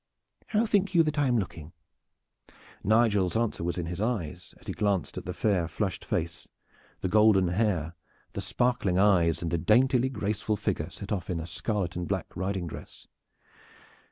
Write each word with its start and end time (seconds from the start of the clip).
How 0.47 0.65
think 0.65 0.95
you 0.95 1.03
that 1.03 1.19
I 1.19 1.27
am 1.27 1.37
looking?" 1.37 1.73
Nigel's 2.83 3.37
answer 3.37 3.63
was 3.63 3.77
in 3.77 3.85
his 3.85 4.01
eyes 4.01 4.55
as 4.59 4.65
he 4.65 4.73
glanced 4.73 5.15
at 5.15 5.25
the 5.25 5.31
fair 5.33 5.67
flushed 5.67 6.03
face, 6.05 6.47
the 7.01 7.07
golden 7.07 7.49
hair, 7.49 7.93
the 8.33 8.41
sparkling 8.41 8.97
eyes 8.97 9.43
and 9.43 9.51
the 9.51 9.59
daintily 9.59 10.09
graceful 10.09 10.55
figure 10.57 10.89
set 10.89 11.11
off 11.11 11.29
in 11.29 11.39
a 11.39 11.45
scarlet 11.45 11.95
and 11.95 12.07
black 12.07 12.35
riding 12.35 12.65
dress. 12.65 13.05